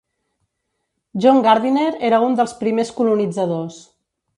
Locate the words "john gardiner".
1.25-1.87